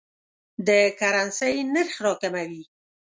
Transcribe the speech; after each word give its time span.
د 0.67 0.69
کرنسۍ 0.99 1.55
نرخ 1.73 1.95
راکموي. 2.05 2.63